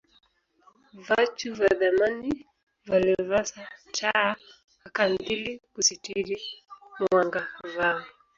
Vachu 1.07 1.49
va 1.59 1.69
dhamani 1.79 2.31
valivasa 2.87 3.61
taa 3.97 4.29
a 4.85 4.87
kandhili 4.97 5.51
kusitiri 5.73 6.37
muanga 7.01 7.41
vao 7.75 8.03